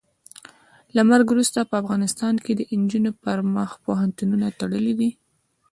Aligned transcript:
له 0.95 1.01
مرګه 1.09 1.31
وروسته 1.33 1.59
په 1.69 1.75
افغانستان 1.81 2.33
کې 2.43 2.51
د 2.55 2.61
نجونو 2.81 3.11
پر 3.23 3.37
مخ 3.55 3.69
پوهنتونونه 3.85 4.47
تړلي 4.59 4.93
دي. 4.99 5.09